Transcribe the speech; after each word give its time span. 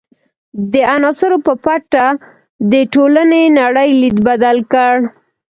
دې 0.71 0.81
عناصرو 0.93 1.37
په 1.45 1.53
پټه 1.63 2.05
د 2.71 2.73
ټولنې 2.93 3.41
نړۍ 3.59 3.89
لید 4.01 4.17
بدل 4.27 4.57
کړ. 4.73 4.93